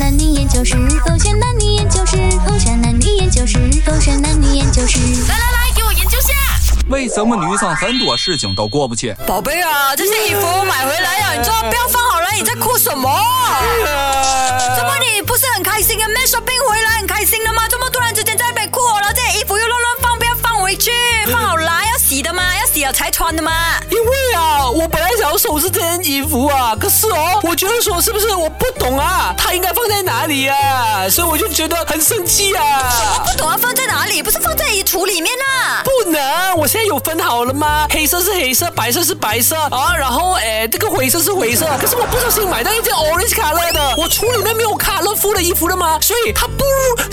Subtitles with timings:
[0.00, 0.76] 男女研究室，
[1.06, 2.16] 狗选男女研究室，
[2.48, 4.98] 狗选男女研究室，狗选男女研究室。
[5.28, 6.32] 来来来，给我研究下。
[6.88, 9.14] 为什么女生很多事情都过不去？
[9.26, 13.10] 宝贝啊，这些衣服买回来呀，你知道不要放好了，你在哭什么？
[14.74, 16.08] 怎么你不是很开心啊？
[16.08, 16.59] 没 shopping 回
[22.90, 23.52] 了才穿的吗？
[23.88, 33.22] 因为啊，我本来想要收拾这件衣服啊，可是哦，我觉得说是不是我不懂啊，它应该放在哪里啊，所以我就觉得很生气啊。
[33.24, 34.20] 不懂啊放在哪里？
[34.22, 35.82] 不是放在衣橱里面啊？
[35.84, 37.86] 不能，我现在有分好了吗？
[37.90, 41.66] 黑色是黑色，白色是白色啊，然后哎，这个灰色是灰色。
[41.80, 45.98] 可是我不小心买到一件 orange color 的，我橱里面没有卡乐夫的衣服了吗？
[46.02, 46.64] 所以它不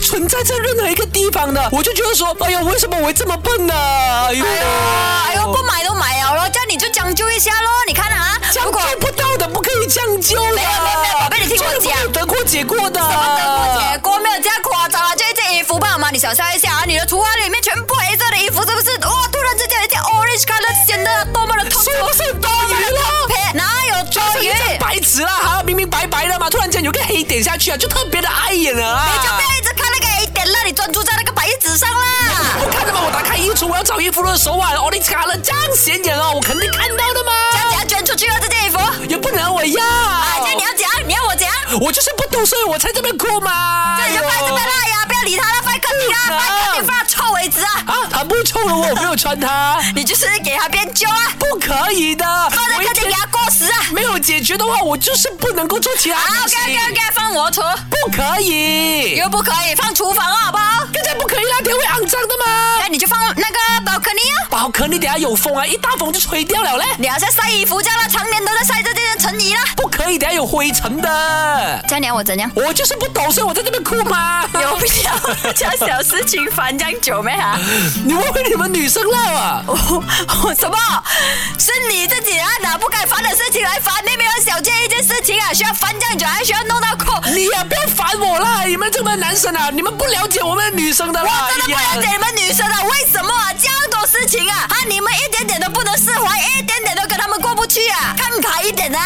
[0.00, 1.68] 存在在任何一个地方的。
[1.72, 3.74] 我就觉得说，哎呀，为什么我会这么笨呢？
[3.74, 7.68] 哎呦，哎呦，不买都买了咯，这样你就将就一下咯。
[7.86, 10.52] 你看啊，将就不到的不可以将就的。
[10.54, 13.00] 没有没有没有，宝贝，你听我讲，得过且过的。
[13.00, 14.18] 什么得过且过？
[14.18, 15.14] 没有这样夸张啊！
[15.14, 18.90] 就一件衣服吧嘛，你想象一下啊，你的橱柜里面全部黑色的衣服，是不是？
[19.06, 23.00] 哇，突然之间有一件 orange color，显得多么的痛是不是多余了？
[23.54, 24.52] 哪有多余？
[24.78, 29.08] 白纸啦，哈，明明白白的嘛，突然间有个黑点下去啊，就特别的碍眼了啊！
[29.12, 32.23] 你就不要一直看那个黑点了，你专注在那个白纸上啦。
[33.14, 37.32] 打开衣橱，我要找衣服的时候啊，orange color 这样显眼哦，我肯定看到的嘛。
[37.52, 39.84] 这样你要捐出去了这件衣服，也不能我要。
[39.84, 44.00] 啊，这样你要怎样，你要我怎样，我就是不懂，所以我才这么哭嘛。
[44.00, 47.70] 这你就放这边啦呀，不要理他了，放在客厅啊，放在客厅放到臭为止啊。
[47.86, 49.78] 啊，他不臭了，我没有穿它。
[49.94, 53.78] 你就是给他变旧啊，不可以的，放在客厅给他过时啊。
[54.24, 56.56] 解决的话，我就是不能够做其他好东西。
[56.56, 60.86] ，OK OK OK，放我厨，不可以，又不可以放厨房啊，好不好？
[60.92, 62.78] 更加不可以啦，天会肮脏的嘛。
[62.80, 64.48] 那你就放那个 balcony 啊。
[64.50, 66.84] 宝可尼等下有风啊，一大风就吹掉了嘞。
[66.98, 69.60] 你还在晒衣服这样了，常年都在晒着这件衬衣啦。
[69.76, 71.84] 不可以，等下有灰尘的。
[71.86, 72.50] 这样我怎样？
[72.54, 74.48] 我就是不懂，所以我在这边哭嘛。
[74.54, 77.58] 有必要将小事情烦这样久没哈？
[78.06, 79.64] 你问问你们女生了啊？
[79.68, 80.04] 我
[80.44, 80.76] 我什么？
[81.58, 87.20] 是你自己啊，拿不该烦的事情来烦，明明很小件一件事情啊，需要翻这样久，还需要弄到哭。
[87.30, 88.62] 你呀、不要烦我啦！
[88.64, 91.48] 你们这么男生啊，你们不了解我们女生的啦。
[91.48, 99.00] 我真的不了解你们女生啊，为什么啊这样多事情啊啊，你们一点点都不能释怀，一点点都跟他们过不去啊，看开一点啊！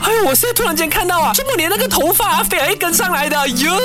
[0.00, 3.78] 哎呦，我现在突然间看到啊，这么连那个头发啊飞了一根上来的，哟！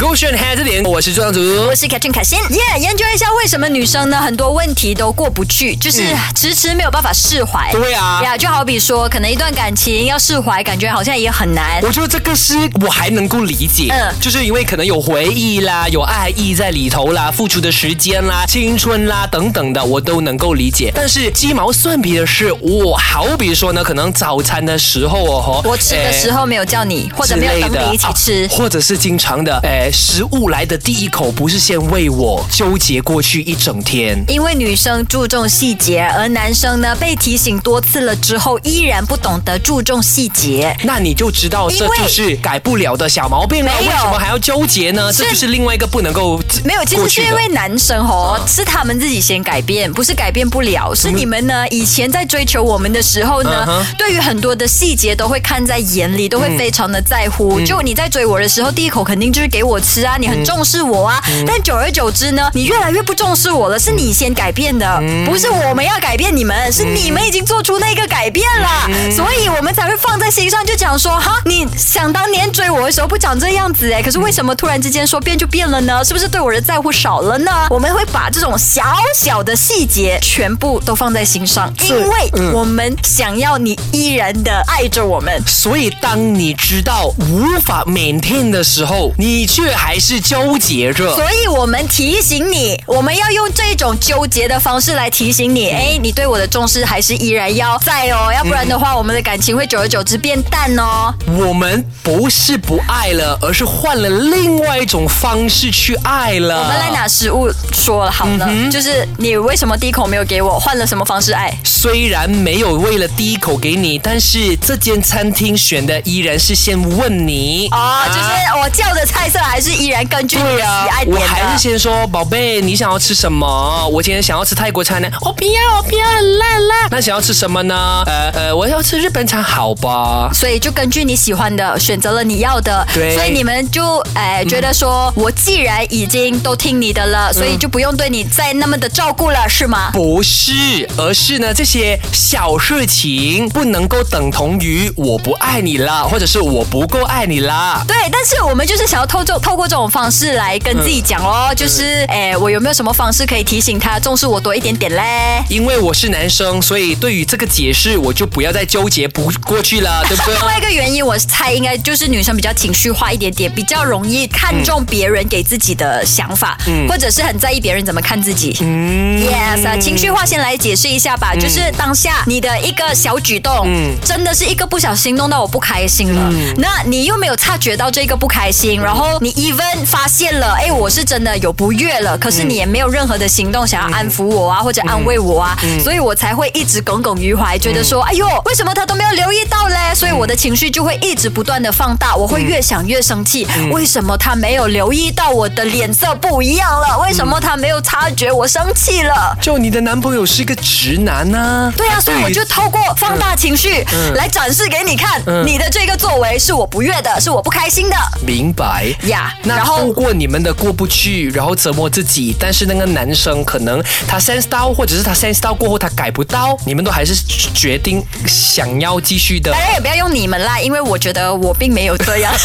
[0.00, 1.74] 勾选黑这点，我是庄主我。
[1.74, 6.02] 是 Katrin 凯欣，耶、研究一下为什么女生呢很多问题都过不去，就是
[6.34, 7.70] 迟迟没有办法释怀。
[7.70, 11.80] 对啊呀，就好比说，可能一段感情要释怀，感觉好像也很难。
[11.82, 20.90] 我觉得这个是我还能够理解，嗯就是因为可能有回忆啦，有爱意在里头啦，付出的时间啦、青春啦等等的，我都能够理解。
[20.94, 26.40] 但是鸡毛蒜皮的事，我好比说呢，可能早餐的时候哦，我吃的时候。
[26.46, 28.48] 没有叫你，或者没有等你一起吃啊。
[28.56, 34.22] 或者是经常的，诶，食物来的第一口不是先喂我，纠结过去一整天。
[34.28, 40.76] 因为女生注重细节，而男生呢被提醒多次了之后，依然不懂得注重细节。
[40.84, 43.72] 那你就知道这就是改不了的小毛病了。
[43.80, 45.12] 为什么还要纠结呢？
[45.12, 57.60] 这就是另外一个不能够没有，其实是因为男生哦，是他们自己先改变，不是改变不了，是你们呢以前在追求我们的时候呢嗯，对于很多的细节都会看在眼里，都会非常的在乎。
[57.62, 61.22] 就你在追我的时候，第一口肯定就是给我吃啊，你很重视我啊。
[61.46, 76.04] 但久而久之呢，你越来越不重视我了，是你先改变的，不是我们要改变你们，是你们已经做出那个改变了，所以我们才会放在心上，就讲说哈，你想当年追我的时候不长这样子哎，可是为什么突然之间说变就变了呢？
[76.04, 77.50] 是不是对我的在乎少了呢？
[77.70, 78.82] 我们会把这种小
[79.16, 85.42] 小的细节全部都放在心上，因为我们想要你依然的爱着我们。
[85.46, 91.14] 所以，当你知道无法 maintain 的时候，你却还是纠结着。
[91.14, 101.14] 所以我们提醒你，我们要用这种纠结的方式来提醒你，哎，你对我的重视还是依然要在哦，要不然的话，我们的感情会久而久之变淡哦。
[101.26, 106.58] 我们不是不爱了，而是换了另外一种方式去爱了。
[106.60, 111.52] 我们来拿食物说了好了，就是你为什么第一口没有给我，换了什么方式爱？
[111.64, 121.58] 虽然没有为了第一口给你，但是这间餐厅选的依然是先问你哦，就是我叫的菜色啊，还是依然根据你的、喜爱点我还是。
[121.58, 123.88] 先说，宝贝，你想要吃什么？
[123.88, 126.74] 我今天想要吃泰国餐呢，我不要，我不要，很辣很辣。
[126.92, 128.04] 那想要吃什么呢？
[128.06, 130.30] 呃呃，我要吃日本餐，好吧？
[130.32, 139.90] 所以就根据你喜欢的选择了你要的，对所以你们就哎觉得说，我既然已经都听你的了，所以就不用对你再那么的照顾了，是吗？
[139.92, 147.82] 不是，而是呢，这些小事情不能够等同于我不爱你了，或者是我不够爱你啦。
[147.88, 155.42] 对，但是我们就是想要透过透过这种方式来跟自己讲哦，就是哎，我有没有什么方式可以提醒他重视我多一点点嘞？
[155.48, 160.34] 因为我是男生，所以对于这个解释，我就不要再纠结不过去了， 对不对？
[160.34, 166.56] 另外一个原因，我猜应该就是女生比较情绪化一点点，比较容易看重别人给自己的想法，
[166.88, 168.56] 或者是很在意别人怎么看自己。
[168.60, 169.20] 嗯。
[169.20, 173.66] Yes，啊，情绪化先来解释一下吧，就是当下你的一个小举动，
[174.04, 189.94] 真的是一个不小心弄到我不开心了，那你又没有察觉到这个不开心，然后你 even 发现了，哎，我是真的有不悦了，可是你也没有任何的行动想要安抚我啊，或者安慰我啊，所以我才会一直耿耿于怀，觉得说，哎呦，为什么他都没有留意到嘞？
[189.94, 196.98] 所以我的情绪就会一直不断的放大，我会越想越生气，为什么他没有留意到我的脸色不一样了？
[197.00, 199.36] 为什么他没有察觉我生气了？
[199.40, 203.84] 就你的男朋友是个直男呢、对啊，所以我就透过放大情绪
[204.14, 207.96] 来展示给你看，你的这个作为是我不悦的，是我不开心的。
[208.26, 208.86] 明白。
[209.04, 209.19] 呀。
[209.44, 217.14] 那然后透过你们的过不去，然后折磨自己，但是那个男生可能他 sense 到，或者是他 sense 到过后他改不到，你们都还是
[217.54, 219.60] 决定想要继续的当。
[219.60, 222.32] 然也不要用你们啦，因为我觉得我并没有这样。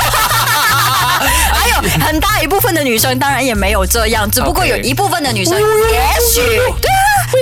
[1.17, 1.75] 还有
[2.05, 6.01] 很大一部分的女生当然也没有这样，只不过 OK 有一部分的女生也
[6.33, 6.41] 许。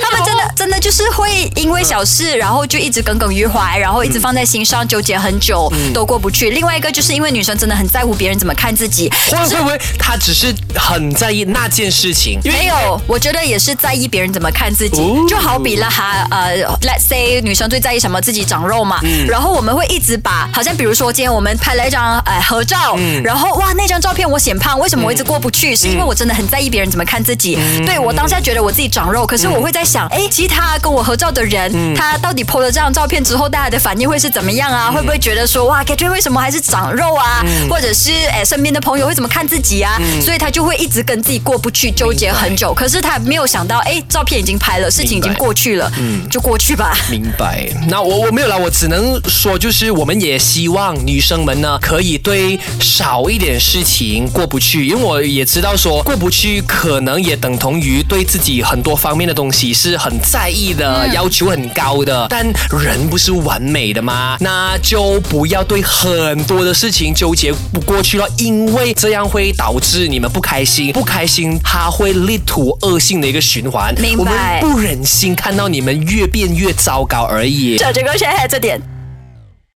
[0.02, 6.50] 他们真的真的就是会因为小事，然后就一直耿耿于怀，然后一直放在心上，纠结很久都过不去。
[6.50, 12.40] 另外一个就是因为女生真的很在乎别人怎么看自己，会会不会她只是很在意那件事情？
[12.44, 18.20] 因为没有，我觉得也是在意别人怎么看自己，哦就好比了哈，呃，let's say 女生最在意什么？
[18.24, 25.76] 自己长肉嘛，嗯然后我们会一直把，好像比如说今天我们拍了一张呃合照，嗯然后哇那张照片我显胖，为什么我一直过不去？
[25.76, 27.58] 是因为我真的很在意别人怎么看自己。
[27.60, 34.92] 嗯对我当下觉得我自己长肉，可是我会在想，哎，其他跟我合照的人，嗯他到底 PO 了这张照片之后，大家的反应会是怎么样啊？
[34.92, 37.42] 会不会觉得说哇 k a t r i n 为什么还是长肉啊？
[37.44, 40.00] 嗯或者是哎身边的朋友会怎么看自己啊？
[40.22, 42.74] 所以他就会一直跟自己过不去，纠结很久。
[42.74, 46.96] 可是他没有想到，哎，照片已经拍了，事情已经过去了，嗯就过去吧。
[47.10, 47.68] 明白。
[47.88, 62.26] 那我我没有啦，我只能说，就是我们也希望女生们呢，可以对少一点事情过不去，因为我也知道说过不去，可能也等同于对自己很多方面的东西是很在意的，要求很高的。
[62.28, 64.36] 但人不是完美的吗？
[64.40, 73.94] 那就不要对很多的事情纠结不过去了，因为这样会导致你们不开心，不开心它会 lead to 恶性的一个循环。
[74.02, 77.78] 明白我们不忍心看到你们越变越糟糕而已。
[77.78, 78.82] 这这个先这点。